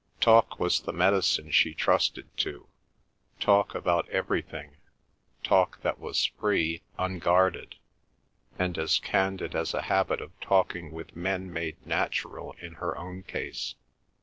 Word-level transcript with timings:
Talk 0.19 0.59
was 0.59 0.79
the 0.79 0.91
medicine 0.93 1.51
she 1.51 1.75
trusted 1.75 2.35
to, 2.37 2.67
talk 3.39 3.75
about 3.75 4.09
everything, 4.09 4.77
talk 5.43 5.79
that 5.81 5.99
was 5.99 6.25
free, 6.39 6.81
unguarded, 6.97 7.75
and 8.57 8.79
as 8.79 8.97
candid 8.97 9.53
as 9.53 9.75
a 9.75 9.83
habit 9.83 10.19
of 10.19 10.31
talking 10.39 10.91
with 10.91 11.15
men 11.15 11.53
made 11.53 11.85
natural 11.85 12.53
in 12.59 12.73
her 12.81 12.97
own 12.97 13.21
case. 13.21 13.75